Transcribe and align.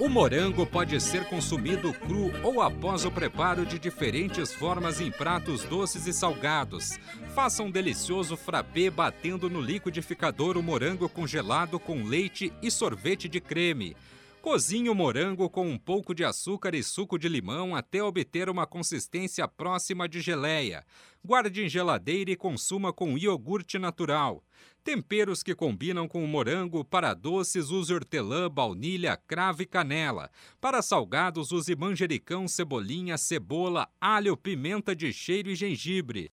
O 0.00 0.08
morango 0.08 0.64
pode 0.64 0.98
ser 0.98 1.26
consumido 1.26 1.92
cru 1.92 2.32
ou 2.42 2.62
após 2.62 3.04
o 3.04 3.10
preparo 3.10 3.66
de 3.66 3.78
diferentes 3.78 4.50
formas 4.50 4.98
em 4.98 5.10
pratos 5.10 5.62
doces 5.64 6.06
e 6.06 6.12
salgados. 6.14 6.98
Faça 7.34 7.62
um 7.62 7.70
delicioso 7.70 8.34
frappé 8.34 8.88
batendo 8.88 9.50
no 9.50 9.60
liquidificador 9.60 10.56
o 10.56 10.62
morango 10.62 11.06
congelado 11.06 11.78
com 11.78 12.02
leite 12.02 12.50
e 12.62 12.70
sorvete 12.70 13.28
de 13.28 13.42
creme. 13.42 13.94
Cozinhe 14.42 14.88
o 14.88 14.94
morango 14.94 15.50
com 15.50 15.68
um 15.68 15.76
pouco 15.76 16.14
de 16.14 16.24
açúcar 16.24 16.74
e 16.74 16.82
suco 16.82 17.18
de 17.18 17.28
limão 17.28 17.76
até 17.76 18.02
obter 18.02 18.48
uma 18.48 18.66
consistência 18.66 19.46
próxima 19.46 20.08
de 20.08 20.20
geleia. 20.22 20.82
Guarde 21.22 21.62
em 21.62 21.68
geladeira 21.68 22.30
e 22.30 22.36
consuma 22.36 22.90
com 22.90 23.18
iogurte 23.18 23.78
natural. 23.78 24.42
Temperos 24.82 25.42
que 25.42 25.54
combinam 25.54 26.08
com 26.08 26.24
o 26.24 26.26
morango. 26.26 26.82
Para 26.82 27.12
doces, 27.12 27.70
use 27.70 27.92
hortelã, 27.92 28.50
baunilha, 28.50 29.14
cravo 29.14 29.60
e 29.60 29.66
canela. 29.66 30.30
Para 30.58 30.80
salgados, 30.80 31.52
use 31.52 31.76
manjericão, 31.76 32.48
cebolinha, 32.48 33.18
cebola, 33.18 33.88
alho, 34.00 34.38
pimenta 34.38 34.96
de 34.96 35.12
cheiro 35.12 35.50
e 35.50 35.54
gengibre. 35.54 36.32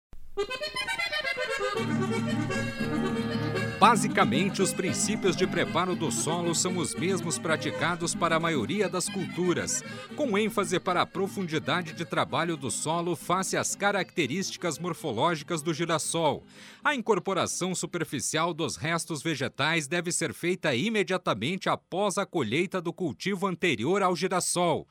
Basicamente, 3.80 4.60
os 4.60 4.74
princípios 4.74 5.34
de 5.34 5.46
preparo 5.46 5.96
do 5.96 6.12
solo 6.12 6.54
são 6.54 6.76
os 6.76 6.94
mesmos 6.94 7.38
praticados 7.38 8.14
para 8.14 8.36
a 8.36 8.40
maioria 8.40 8.90
das 8.90 9.08
culturas, 9.08 9.82
com 10.14 10.36
ênfase 10.36 10.78
para 10.78 11.00
a 11.00 11.06
profundidade 11.06 11.94
de 11.94 12.04
trabalho 12.04 12.58
do 12.58 12.70
solo 12.70 13.16
face 13.16 13.56
às 13.56 13.74
características 13.74 14.78
morfológicas 14.78 15.62
do 15.62 15.72
girassol. 15.72 16.44
A 16.84 16.94
incorporação 16.94 17.74
superficial 17.74 18.52
dos 18.52 18.76
restos 18.76 19.22
vegetais 19.22 19.88
deve 19.88 20.12
ser 20.12 20.34
feita 20.34 20.74
imediatamente 20.74 21.70
após 21.70 22.18
a 22.18 22.26
colheita 22.26 22.82
do 22.82 22.92
cultivo 22.92 23.46
anterior 23.46 24.02
ao 24.02 24.14
girassol. 24.14 24.86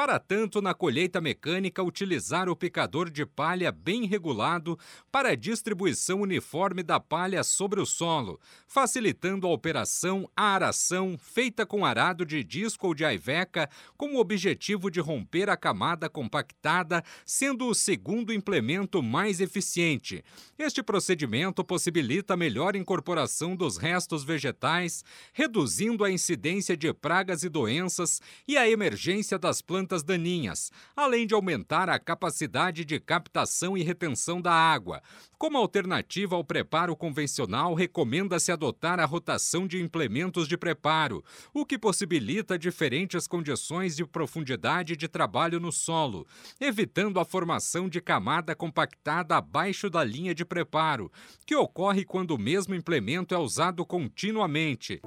Para 0.00 0.18
tanto, 0.18 0.62
na 0.62 0.72
colheita 0.72 1.20
mecânica, 1.20 1.82
utilizar 1.82 2.48
o 2.48 2.56
picador 2.56 3.10
de 3.10 3.26
palha 3.26 3.70
bem 3.70 4.06
regulado 4.06 4.78
para 5.12 5.32
a 5.32 5.34
distribuição 5.34 6.22
uniforme 6.22 6.82
da 6.82 6.98
palha 6.98 7.44
sobre 7.44 7.82
o 7.82 7.84
solo, 7.84 8.40
facilitando 8.66 9.46
a 9.46 9.50
operação 9.50 10.26
a 10.34 10.54
aração 10.54 11.18
feita 11.18 11.66
com 11.66 11.84
arado 11.84 12.24
de 12.24 12.42
disco 12.42 12.86
ou 12.86 12.94
de 12.94 13.04
aiveca, 13.04 13.68
com 13.94 14.14
o 14.14 14.18
objetivo 14.18 14.90
de 14.90 15.00
romper 15.00 15.50
a 15.50 15.56
camada 15.56 16.08
compactada, 16.08 17.04
sendo 17.26 17.66
o 17.66 17.74
segundo 17.74 18.32
implemento 18.32 19.02
mais 19.02 19.38
eficiente. 19.38 20.24
Este 20.58 20.82
procedimento 20.82 21.62
possibilita 21.62 22.32
a 22.32 22.38
melhor 22.38 22.74
incorporação 22.74 23.54
dos 23.54 23.76
restos 23.76 24.24
vegetais, 24.24 25.04
reduzindo 25.34 26.06
a 26.06 26.10
incidência 26.10 26.74
de 26.74 26.90
pragas 26.94 27.42
e 27.42 27.50
doenças 27.50 28.22
e 28.48 28.56
a 28.56 28.66
emergência 28.66 29.38
das 29.38 29.60
plantas 29.60 29.89
plantas 29.90 30.02
daninhas, 30.04 30.70
além 30.94 31.26
de 31.26 31.34
aumentar 31.34 31.88
a 31.88 31.98
capacidade 31.98 32.84
de 32.84 33.00
captação 33.00 33.76
e 33.76 33.82
retenção 33.82 34.40
da 34.40 34.52
água. 34.52 35.02
Como 35.36 35.58
alternativa 35.58 36.36
ao 36.36 36.44
preparo 36.44 36.94
convencional, 36.94 37.74
recomenda-se 37.74 38.52
adotar 38.52 39.00
a 39.00 39.04
rotação 39.04 39.66
de 39.66 39.82
implementos 39.82 40.46
de 40.46 40.56
preparo, 40.56 41.24
o 41.52 41.66
que 41.66 41.78
possibilita 41.78 42.58
diferentes 42.58 43.26
condições 43.26 43.96
de 43.96 44.06
profundidade 44.06 44.96
de 44.96 45.08
trabalho 45.08 45.58
no 45.58 45.72
solo, 45.72 46.26
evitando 46.60 47.18
a 47.18 47.24
formação 47.24 47.88
de 47.88 48.00
camada 48.00 48.54
compactada 48.54 49.36
abaixo 49.36 49.90
da 49.90 50.04
linha 50.04 50.34
de 50.34 50.44
preparo, 50.44 51.10
que 51.44 51.56
ocorre 51.56 52.04
quando 52.04 52.32
o 52.32 52.38
mesmo 52.38 52.74
implemento 52.74 53.34
é 53.34 53.38
usado 53.38 53.84
continuamente. 53.84 55.00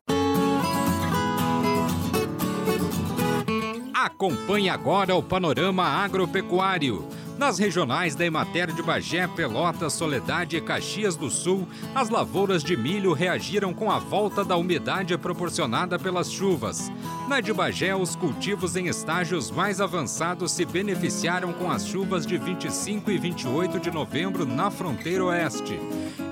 Acompanhe 4.04 4.68
agora 4.68 5.16
o 5.16 5.24
panorama 5.24 5.86
agropecuário. 5.86 7.08
Nas 7.38 7.58
regionais 7.58 8.16
da 8.16 8.26
Emater 8.26 8.70
de 8.74 8.84
Bagé, 8.84 9.30
Pelotas, 9.30 9.94
Soledade 9.94 10.58
e 10.58 10.62
Caxias 10.62 11.16
do 11.16 11.30
Sul, 11.30 11.66
as 11.96 12.10
lavouras 12.10 12.66
de 12.66 12.76
milho 12.76 13.14
reagiram 13.14 13.74
com 13.74 13.90
a 13.90 14.00
volta 14.00 14.44
da 14.44 14.58
umidade 14.58 15.18
proporcionada 15.18 15.98
pelas 15.98 16.30
chuvas. 16.30 16.92
Na 17.28 17.40
de 17.40 17.54
Bagé, 17.54 17.96
os 17.96 18.18
cultivos 18.18 18.76
em 18.76 18.88
estágios 18.88 19.50
mais 19.50 19.80
avançados 19.80 20.52
se 20.52 20.66
beneficiaram 20.66 21.54
com 21.54 21.72
as 21.72 21.88
chuvas 21.88 22.26
de 22.26 22.38
25 22.38 23.10
e 23.10 23.18
28 23.18 23.80
de 23.80 23.90
novembro 23.90 24.46
na 24.46 24.70
fronteira 24.70 25.24
oeste. 25.24 25.80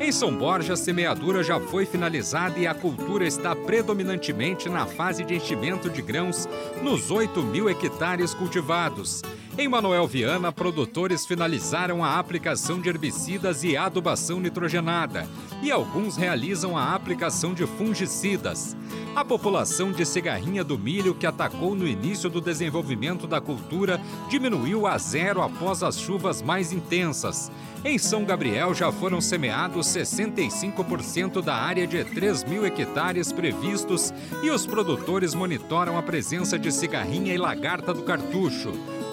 Em 0.02 0.12
São 0.12 0.36
Borja, 0.36 0.74
a 0.74 0.78
semeadura 0.78 1.44
já 1.44 1.60
foi 1.60 1.86
finalizada 1.86 2.60
e 2.60 2.68
a 2.68 2.74
cultura 2.74 3.26
está 3.26 3.56
predominantemente 3.56 4.68
na 4.68 4.86
fase 4.86 5.24
de 5.24 5.34
enchimento 5.34 5.90
de 5.90 6.02
grãos 6.02 6.48
nos 6.82 7.10
8 7.10 7.42
mil 7.42 7.70
hectares 7.70 8.34
cultivados. 8.34 9.22
Em 9.58 9.68
Manuel 9.68 10.08
Viana, 10.08 10.52
produtores 10.52 11.26
finalizaram 11.26 12.04
a 12.04 12.20
aplicação 12.20 12.82
de 12.82 12.90
herbicidas 12.90 13.64
e 13.64 13.78
adubação 13.78 14.40
nitrogenada, 14.40 15.28
e 15.62 15.72
alguns 15.72 16.18
realizam 16.18 16.78
a 16.78 16.94
aplicação 16.96 17.54
de 17.54 17.66
fungicidas. 17.66 18.76
A 19.14 19.26
população 19.26 19.92
de 19.92 20.06
cigarrinha 20.06 20.64
do 20.64 20.80
milho, 20.80 21.14
que 21.14 21.28
atacou 21.28 21.76
no 21.76 21.86
início 21.86 22.30
do 22.30 22.40
desenvolvimento 22.40 23.28
da 23.28 23.42
cultura, 23.42 24.00
diminuiu 24.30 24.88
a 24.88 24.98
zero 24.98 25.42
após 25.42 25.84
as 25.84 26.00
chuvas 26.00 26.42
mais 26.42 26.72
intensas. 26.72 27.52
Em 27.84 27.98
São 27.98 28.24
Gabriel 28.24 28.74
já 28.74 28.90
foram 28.90 29.20
semeados 29.20 29.88
65% 29.88 31.42
da 31.42 31.56
área 31.56 31.86
de 31.86 32.06
3 32.06 32.46
mil 32.46 32.66
hectares 32.66 33.34
previstos 33.34 34.14
e 34.42 34.50
os 34.50 34.66
produtores 34.66 35.34
monitoram 35.34 35.98
a 35.98 36.02
presença 36.02 36.58
de 36.58 36.72
cigarrinha 36.72 37.34
e 37.34 37.38
lagarta 37.38 37.94
do 37.94 38.04
cartucho. 38.04 38.72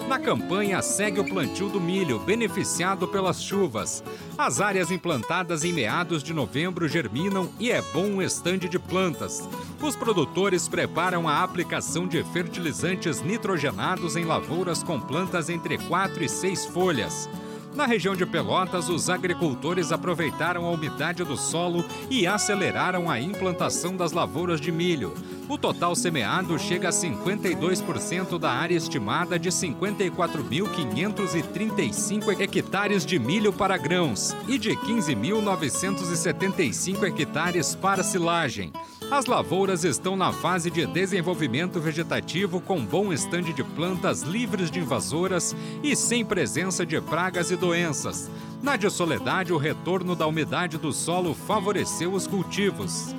Na 0.09 0.17
campanha 0.17 0.81
segue 0.81 1.19
o 1.19 1.23
plantio 1.23 1.69
do 1.69 1.79
milho, 1.79 2.17
beneficiado 2.17 3.07
pelas 3.07 3.43
chuvas. 3.43 4.03
As 4.35 4.59
áreas 4.59 4.89
implantadas 4.89 5.63
em 5.63 5.71
meados 5.71 6.23
de 6.23 6.33
novembro 6.33 6.87
germinam 6.87 7.47
e 7.59 7.71
é 7.71 7.79
bom 7.93 8.05
um 8.05 8.19
estande 8.19 8.67
de 8.67 8.79
plantas. 8.79 9.47
Os 9.79 9.95
produtores 9.95 10.67
preparam 10.67 11.29
a 11.29 11.43
aplicação 11.43 12.07
de 12.07 12.23
fertilizantes 12.23 13.21
nitrogenados 13.21 14.15
em 14.15 14.25
lavouras 14.25 14.81
com 14.81 14.99
plantas 14.99 15.47
entre 15.47 15.77
4 15.77 16.23
e 16.23 16.27
6 16.27 16.65
folhas. 16.65 17.29
Na 17.75 17.85
região 17.85 18.15
de 18.15 18.25
Pelotas, 18.25 18.89
os 18.89 19.11
agricultores 19.11 19.91
aproveitaram 19.91 20.65
a 20.65 20.71
umidade 20.71 21.23
do 21.23 21.37
solo 21.37 21.85
e 22.09 22.25
aceleraram 22.25 23.11
a 23.11 23.21
implantação 23.21 23.95
das 23.95 24.11
lavouras 24.11 24.59
de 24.59 24.71
milho. 24.71 25.13
O 25.49 25.57
total 25.57 25.93
semeado 25.95 26.57
chega 26.59 26.89
a 26.89 26.91
52% 26.91 28.37
da 28.37 28.51
área 28.51 28.75
estimada 28.75 29.39
de 29.39 29.49
54.535 29.49 32.39
hectares 32.39 33.03
de 33.03 33.17
milho 33.17 33.51
para 33.51 33.75
grãos 33.75 34.37
e 34.47 34.59
de 34.59 34.75
15.975 34.75 37.03
hectares 37.03 37.73
para 37.73 38.03
silagem. 38.03 38.71
As 39.09 39.25
lavouras 39.25 39.83
estão 39.83 40.15
na 40.15 40.31
fase 40.31 40.69
de 40.69 40.85
desenvolvimento 40.85 41.79
vegetativo 41.79 42.61
com 42.61 42.85
bom 42.85 43.11
estande 43.11 43.51
de 43.51 43.63
plantas 43.63 44.21
livres 44.21 44.69
de 44.69 44.79
invasoras 44.79 45.55
e 45.81 45.95
sem 45.95 46.23
presença 46.23 46.85
de 46.85 47.01
pragas 47.01 47.49
e 47.49 47.55
doenças. 47.55 48.29
Na 48.61 48.75
de 48.75 48.87
Soledade, 48.91 49.51
o 49.51 49.57
retorno 49.57 50.15
da 50.15 50.27
umidade 50.27 50.77
do 50.77 50.93
solo 50.93 51.33
favoreceu 51.33 52.13
os 52.13 52.27
cultivos. 52.27 53.15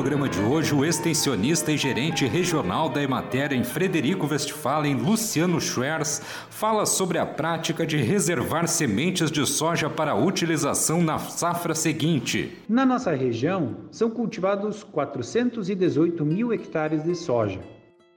Programa 0.00 0.30
de 0.30 0.40
hoje, 0.40 0.74
o 0.74 0.82
extensionista 0.82 1.70
e 1.70 1.76
gerente 1.76 2.24
regional 2.24 2.88
da 2.88 3.02
Emater 3.02 3.52
em 3.52 3.62
Frederico 3.62 4.26
Westphalen, 4.26 4.94
Luciano 4.94 5.60
Schwerz, 5.60 6.22
fala 6.48 6.86
sobre 6.86 7.18
a 7.18 7.26
prática 7.26 7.86
de 7.86 7.98
reservar 7.98 8.66
sementes 8.66 9.30
de 9.30 9.46
soja 9.46 9.90
para 9.90 10.14
utilização 10.14 11.02
na 11.02 11.18
safra 11.18 11.74
seguinte. 11.74 12.56
Na 12.66 12.86
nossa 12.86 13.10
região, 13.10 13.76
são 13.90 14.08
cultivados 14.08 14.82
418 14.84 16.24
mil 16.24 16.50
hectares 16.50 17.04
de 17.04 17.14
soja. 17.14 17.60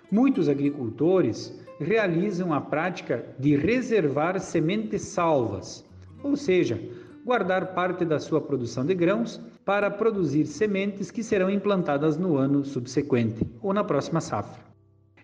Muitos 0.10 0.48
agricultores 0.48 1.54
realizam 1.82 2.54
a 2.54 2.62
prática 2.62 3.26
de 3.38 3.58
reservar 3.58 4.40
sementes 4.40 5.02
salvas, 5.02 5.84
ou 6.24 6.38
seja, 6.38 6.80
guardar 7.26 7.74
parte 7.74 8.06
da 8.06 8.22
sua 8.22 8.40
produção 8.40 8.86
de 8.86 8.96
grãos 8.96 9.42
para 9.65 9.89
produzir 9.89 10.45
sementes 10.45 11.10
que 11.10 11.24
serão 11.24 11.50
implantadas 11.50 12.18
no 12.18 12.38
ano 12.38 12.63
subsequente 12.65 13.45
ou 13.62 13.74
na 13.74 13.83
próxima 13.83 14.19
safra. 14.19 14.62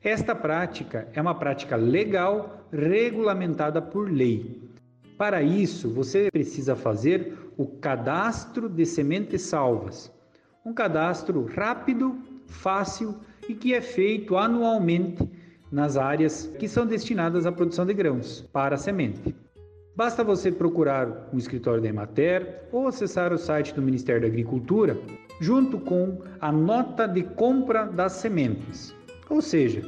Esta 0.02 0.34
prática 0.34 1.10
é 1.14 1.22
uma 1.22 1.36
prática 1.36 1.76
legal 1.76 2.66
regulamentada 2.72 3.82
por 3.82 4.10
lei. 4.10 4.62
Para 5.18 5.42
isso, 5.42 5.90
você 5.90 6.32
precisa 6.32 6.76
fazer 6.76 7.38
o 7.58 7.68
cadastro 7.68 8.70
de 8.70 8.86
sementes 8.86 9.42
salvas. 9.42 10.10
Um 10.66 10.74
cadastro 10.74 11.46
rápido, 11.54 12.18
fácil 12.48 13.18
e 13.50 13.54
que 13.54 13.74
é 13.74 13.82
feito 13.82 14.38
anualmente 14.38 15.30
nas 15.70 15.98
áreas 15.98 16.48
que 16.58 16.68
são 16.68 16.86
destinadas 16.86 17.46
à 17.46 17.52
produção 17.52 17.86
de 17.86 17.94
grãos 17.94 18.42
para 18.54 18.76
a 18.76 18.78
semente. 18.78 19.36
Basta 20.00 20.24
você 20.24 20.50
procurar 20.50 21.28
um 21.34 21.38
escritório 21.38 21.82
da 21.82 21.90
Emater 21.90 22.70
ou 22.72 22.88
acessar 22.88 23.34
o 23.34 23.38
site 23.38 23.74
do 23.74 23.82
Ministério 23.82 24.22
da 24.22 24.28
Agricultura, 24.28 24.98
junto 25.42 25.78
com 25.78 26.20
a 26.40 26.54
nota 26.54 27.06
de 27.06 27.22
compra 27.22 27.84
das 27.86 28.14
sementes. 28.14 28.96
Ou 29.30 29.42
seja, 29.42 29.82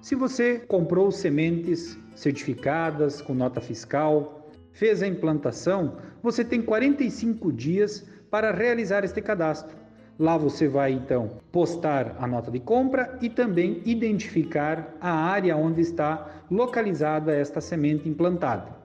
se 0.00 0.14
você 0.14 0.60
comprou 0.60 1.10
sementes 1.10 1.98
certificadas 2.14 3.20
com 3.20 3.34
nota 3.34 3.60
fiscal, 3.60 4.48
fez 4.70 5.02
a 5.02 5.08
implantação, 5.08 5.96
você 6.22 6.44
tem 6.44 6.62
45 6.62 7.52
dias 7.52 8.06
para 8.30 8.52
realizar 8.52 9.02
este 9.02 9.20
cadastro. 9.20 9.76
Lá 10.16 10.36
você 10.36 10.68
vai 10.68 10.92
então 10.92 11.40
postar 11.50 12.14
a 12.20 12.26
nota 12.28 12.52
de 12.52 12.60
compra 12.60 13.18
e 13.20 13.28
também 13.28 13.82
identificar 13.84 14.94
a 15.00 15.10
área 15.10 15.56
onde 15.56 15.80
está 15.80 16.44
localizada 16.48 17.34
esta 17.34 17.60
semente 17.60 18.08
implantada. 18.08 18.75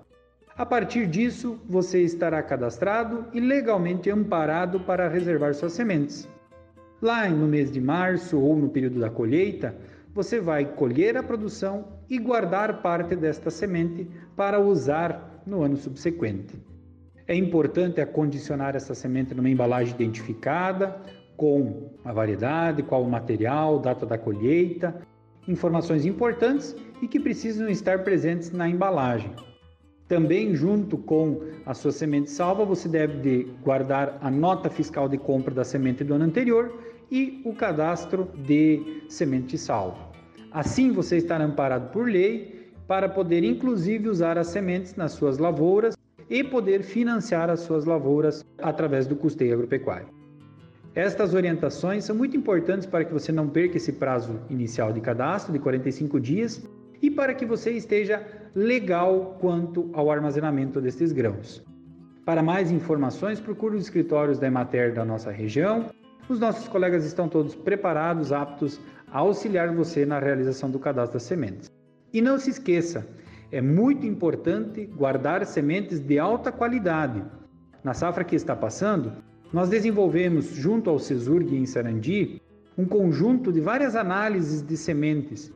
A 0.62 0.66
partir 0.66 1.08
disso, 1.08 1.60
você 1.68 2.04
estará 2.04 2.40
cadastrado 2.44 3.26
e 3.34 3.40
legalmente 3.40 4.12
amparado 4.12 4.80
para 4.82 5.10
reservar 5.10 5.56
suas 5.56 5.74
sementes. 5.74 6.30
Lá 7.02 7.28
no 7.28 7.48
mês 7.48 7.72
de 7.72 7.82
março 7.82 8.40
ou 8.40 8.56
no 8.56 8.70
período 8.70 9.00
da 9.00 9.10
colheita, 9.10 9.74
você 10.14 10.40
vai 10.40 10.66
colher 10.66 11.18
a 11.18 11.24
produção 11.24 11.88
e 12.08 12.20
guardar 12.20 12.80
parte 12.84 13.16
desta 13.16 13.50
semente 13.50 14.08
para 14.36 14.60
usar 14.60 15.42
no 15.48 15.64
ano 15.64 15.78
subsequente. 15.78 16.54
É 17.28 17.34
importante 17.34 18.00
acondicionar 18.00 18.76
essa 18.76 18.94
semente 18.94 19.34
numa 19.34 19.50
embalagem 19.50 19.96
identificada, 19.96 20.96
com 21.36 21.90
a 22.06 22.14
variedade, 22.14 22.84
qual 22.84 23.02
o 23.02 23.10
material, 23.10 23.80
data 23.80 24.06
da 24.06 24.16
colheita, 24.16 25.02
informações 25.48 26.06
importantes 26.06 26.76
e 27.02 27.08
que 27.08 27.20
precisam 27.20 27.68
estar 27.68 28.04
presentes 28.04 28.52
na 28.52 28.70
embalagem. 28.70 29.34
Também, 30.12 30.54
junto 30.54 30.98
com 30.98 31.40
a 31.66 31.74
sua 31.74 31.94
semente 31.94 32.30
salva, 32.30 32.66
você 32.66 32.90
deve 32.90 33.20
de 33.22 33.48
guardar 33.64 34.18
a 34.20 34.30
nota 34.30 34.70
fiscal 34.70 35.08
de 35.08 35.18
compra 35.18 35.54
da 35.54 35.64
semente 35.64 36.04
do 36.04 36.14
ano 36.14 36.26
anterior 36.26 36.70
e 37.10 37.42
o 37.46 37.54
cadastro 37.54 38.28
de 38.46 39.06
semente 39.08 39.58
salva. 39.58 40.12
Assim, 40.52 40.92
você 40.92 41.16
estará 41.16 41.46
amparado 41.46 41.94
por 41.94 42.10
lei 42.10 42.74
para 42.90 43.08
poder, 43.08 43.46
inclusive, 43.46 44.10
usar 44.10 44.38
as 44.38 44.48
sementes 44.48 44.98
nas 44.98 45.14
suas 45.14 45.38
lavouras 45.38 45.96
e 46.30 46.44
poder 46.44 46.84
financiar 46.84 47.50
as 47.50 47.62
suas 47.62 47.86
lavouras 47.86 48.46
através 48.58 49.08
do 49.08 49.16
custeio 49.16 49.54
agropecuário. 49.54 50.10
Estas 50.94 51.34
orientações 51.34 52.04
são 52.04 52.18
muito 52.18 52.36
importantes 52.36 52.86
para 52.86 53.06
que 53.06 53.14
você 53.14 53.32
não 53.32 53.48
perca 53.48 53.78
esse 53.78 53.94
prazo 53.94 54.42
inicial 54.50 54.92
de 54.92 55.00
cadastro 55.00 55.54
de 55.54 55.60
45 55.60 56.20
dias 56.20 56.62
e 57.02 57.10
para 57.10 57.34
que 57.34 57.46
você 57.46 57.72
esteja 57.72 58.41
legal 58.54 59.38
quanto 59.40 59.90
ao 59.94 60.12
armazenamento 60.12 60.82
destes 60.82 61.12
grãos. 61.12 61.64
Para 62.26 62.44
mais 62.44 62.72
informações, 62.72 63.40
procure 63.40 63.76
os 63.76 63.84
escritórios 63.84 64.38
da 64.38 64.48
Emater 64.48 64.94
da 64.94 65.04
nossa 65.04 65.32
região. 65.32 65.90
Os 66.30 66.40
nossos 66.40 66.68
colegas 66.68 67.06
estão 67.06 67.28
todos 67.28 67.56
preparados, 67.56 68.32
aptos 68.32 68.80
a 69.12 69.20
auxiliar 69.20 69.74
você 69.74 70.06
na 70.06 70.20
realização 70.20 70.70
do 70.70 70.80
cadastro 70.80 71.14
das 71.14 71.24
sementes. 71.24 71.72
E 72.14 72.22
não 72.22 72.38
se 72.38 72.50
esqueça, 72.50 73.08
é 73.52 73.62
muito 73.62 74.06
importante 74.06 74.86
guardar 74.86 75.46
sementes 75.46 76.00
de 76.00 76.20
alta 76.20 76.52
qualidade. 76.52 77.24
Na 77.84 77.94
safra 77.94 78.24
que 78.24 78.36
está 78.36 78.56
passando, 78.56 79.14
nós 79.52 79.70
desenvolvemos, 79.70 80.54
junto 80.54 80.90
ao 80.90 81.00
CESURG 81.00 81.58
em 81.58 81.66
Sarandi, 81.66 82.42
um 82.78 82.86
conjunto 82.86 83.52
de 83.52 83.60
várias 83.60 83.96
análises 83.96 84.62
de 84.62 84.78
sementes 84.78 85.52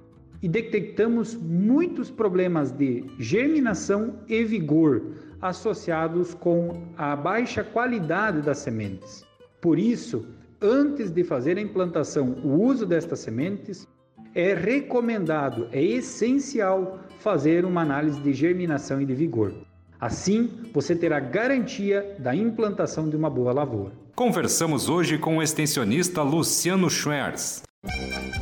e 0.45 0.47
detectamos 0.47 1.33
muitos 1.33 2.11
problemas 2.11 2.71
de 2.71 3.03
germinação 3.17 4.19
e 4.27 4.43
vigor 4.43 5.01
associados 5.41 6.35
com 6.35 6.83
a 6.95 7.15
baixa 7.15 7.63
qualidade 7.63 8.43
das 8.43 8.59
sementes. 8.59 9.25
Por 9.59 9.79
isso, 9.79 10.23
antes 10.61 11.09
de 11.09 11.23
fazer 11.23 11.57
a 11.57 11.61
implantação, 11.61 12.37
o 12.43 12.61
uso 12.61 12.85
destas 12.85 13.21
sementes, 13.21 13.87
é 14.35 14.53
recomendado, 14.53 15.67
é 15.71 15.83
essencial 15.83 16.99
fazer 17.17 17.65
uma 17.65 17.81
análise 17.81 18.21
de 18.21 18.31
germinação 18.31 19.01
e 19.01 19.05
de 19.05 19.15
vigor. 19.15 19.51
Assim, 19.99 20.51
você 20.71 20.95
terá 20.95 21.19
garantia 21.19 22.15
da 22.19 22.35
implantação 22.35 23.09
de 23.09 23.15
uma 23.15 23.31
boa 23.31 23.51
lavoura. 23.51 23.93
Conversamos 24.13 24.89
hoje 24.89 25.17
com 25.17 25.37
o 25.37 25.41
extensionista 25.41 26.21
Luciano 26.21 26.87
Schwerz. 26.87 27.63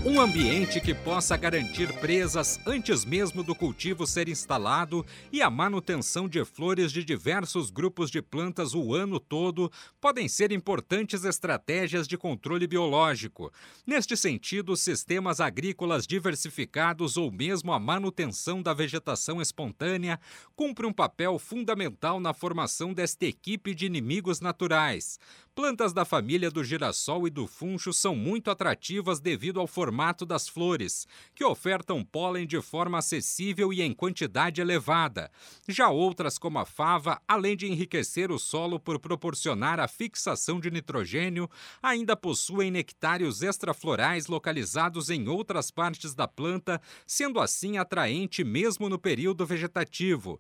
Um 0.06 0.20
ambiente 0.20 0.82
que 0.82 0.94
possa 0.94 1.38
garantir 1.38 1.88
presas 2.02 2.60
antes 2.68 3.06
mesmo 3.06 3.42
do 3.42 3.56
cultivo 3.56 4.06
ser 4.06 4.28
instalado 4.28 5.06
e 5.32 5.42
a 5.42 5.50
manutenção 5.50 6.28
de 6.28 6.44
flores 6.44 6.92
de 6.92 7.06
diversos 7.06 7.72
grupos 7.72 8.12
de 8.12 8.22
plantas 8.22 8.74
o 8.74 8.94
ano 8.94 9.18
todo 9.18 9.72
podem 10.02 10.28
ser 10.28 10.52
importantes 10.52 11.24
estratégias 11.24 12.06
de 12.06 12.18
controle 12.18 12.68
biológico. 12.68 13.50
Neste 13.88 14.18
sentido, 14.18 14.76
sistemas 14.76 15.40
agrícolas 15.40 16.06
diversificados 16.06 17.16
ou 17.16 17.32
mesmo 17.32 17.72
a 17.72 17.80
manutenção 17.80 18.62
da 18.62 18.74
vegetação 18.74 19.42
espontânea 19.42 20.20
cumpre 20.54 20.86
um 20.86 20.92
papel 20.92 21.40
fundamental 21.40 22.20
na 22.20 22.34
formação 22.34 22.94
desta 22.94 23.26
equipe 23.26 23.74
de 23.74 23.86
inimigos 23.86 24.42
naturais. 24.42 25.18
Plantas 25.56 25.94
da 25.94 26.04
família 26.04 26.50
do 26.50 26.64
girassol 26.64 27.28
e 27.28 27.30
do 27.30 27.46
funcho 27.46 27.94
são 27.94 28.16
muito 28.16 28.50
atrativas 28.50 29.20
devido 29.20 29.60
ao 29.60 29.68
formato 29.68 30.26
das 30.26 30.48
flores, 30.48 31.08
que 31.36 31.46
ofertam 31.46 32.04
pólen 32.04 32.48
de 32.48 32.60
forma 32.60 32.98
acessível 32.98 33.72
e 33.72 33.80
em 33.80 33.94
quantidade 33.94 34.62
elevada. 34.62 35.30
Já 35.68 35.90
outras, 35.90 36.40
como 36.40 36.58
a 36.58 36.66
fava, 36.66 37.22
além 37.28 37.56
de 37.56 37.68
enriquecer 37.68 38.32
o 38.32 38.40
solo 38.40 38.80
por 38.80 38.98
proporcionar 38.98 39.80
a 39.80 39.88
fixação 39.88 40.60
de 40.60 40.72
nitrogênio, 40.72 41.48
ainda 41.84 42.16
possuem 42.16 42.72
nectários 42.72 43.44
extraflorais 43.44 44.26
localizados 44.26 45.12
em 45.12 45.28
outras 45.28 45.70
partes 45.70 46.16
da 46.16 46.28
planta, 46.28 46.82
sendo 47.06 47.40
assim 47.40 47.78
atraente 47.78 48.44
mesmo 48.44 48.90
no 48.90 48.98
período 48.98 49.46
vegetativo. 49.46 50.40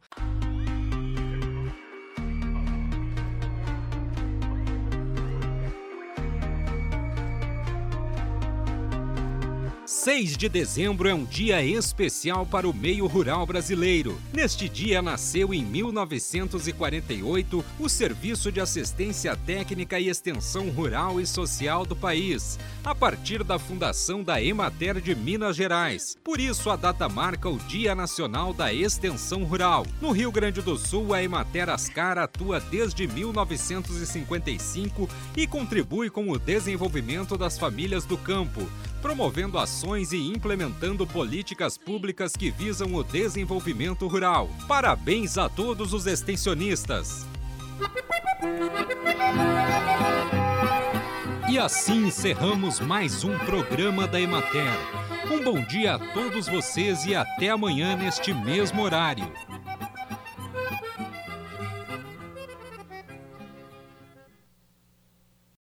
6 10.03 10.35
de 10.35 10.49
dezembro 10.49 11.07
é 11.07 11.13
um 11.13 11.23
dia 11.23 11.63
especial 11.63 12.45
para 12.45 12.67
o 12.67 12.73
meio 12.73 13.07
rural 13.07 13.45
brasileiro. 13.45 14.19
Neste 14.33 14.67
dia 14.67 15.01
nasceu 15.01 15.53
em 15.53 15.63
1948 15.63 17.63
o 17.79 17.87
Serviço 17.87 18.51
de 18.51 18.59
Assistência 18.59 19.33
Técnica 19.33 19.97
e 19.97 20.09
Extensão 20.09 20.67
Rural 20.71 21.21
e 21.21 21.25
Social 21.25 21.85
do 21.85 21.95
país, 21.95 22.59
a 22.83 22.93
partir 22.93 23.45
da 23.45 23.57
fundação 23.57 24.21
da 24.21 24.43
Emater 24.43 24.99
de 24.99 25.15
Minas 25.15 25.55
Gerais. 25.55 26.17
Por 26.21 26.37
isso, 26.37 26.69
a 26.69 26.75
data 26.75 27.07
marca 27.07 27.47
o 27.47 27.57
Dia 27.57 27.95
Nacional 27.95 28.53
da 28.53 28.73
Extensão 28.73 29.45
Rural. 29.45 29.85
No 30.01 30.11
Rio 30.11 30.33
Grande 30.33 30.61
do 30.61 30.77
Sul, 30.77 31.13
a 31.13 31.23
Emater 31.23 31.69
Ascar 31.69 32.17
atua 32.17 32.59
desde 32.59 33.07
1955 33.07 35.07
e 35.37 35.47
contribui 35.47 36.09
com 36.09 36.29
o 36.29 36.37
desenvolvimento 36.37 37.37
das 37.37 37.57
famílias 37.57 38.03
do 38.03 38.17
campo 38.17 38.67
promovendo 39.03 39.59
ações 39.59 40.13
e 40.13 40.31
implementando 40.31 41.05
políticas 41.05 41.77
públicas 41.77 42.37
que 42.37 42.49
visam 42.49 42.95
o 42.95 43.03
desenvolvimento 43.03 44.07
rural. 44.07 44.49
Parabéns 44.65 45.37
a 45.37 45.49
todos 45.49 45.91
os 45.91 46.07
extensionistas! 46.07 47.27
E 51.49 51.59
assim 51.59 52.07
encerramos 52.07 52.79
mais 52.79 53.25
um 53.25 53.37
programa 53.39 54.07
da 54.07 54.19
Emater. 54.19 54.71
Um 55.29 55.43
bom 55.43 55.61
dia 55.61 55.95
a 55.95 55.99
todos 55.99 56.47
vocês 56.47 57.05
e 57.05 57.13
até 57.13 57.49
amanhã 57.49 57.97
neste 57.97 58.33
mesmo 58.33 58.81
horário. 58.81 59.29